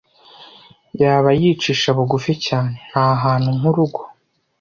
Yaba 1.01 1.29
yicisha 1.41 1.89
bugufi 1.97 2.33
cyane, 2.45 2.77
ntahantu 2.89 3.49
nkurugo. 3.57 4.01